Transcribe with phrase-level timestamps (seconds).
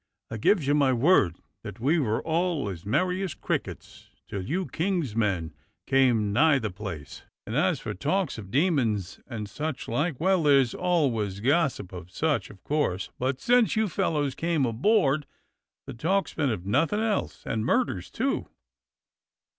[0.31, 4.65] I gives you my word that we were all as merry as crickets till you
[4.65, 5.53] King's men
[5.85, 10.73] come nigh the place, and as for talks of demons and such like, well, there's
[10.73, 15.27] always gossip of such, of course, but since you fellows come aboard,
[15.85, 18.47] the talk's been of nothing else; and murders, too.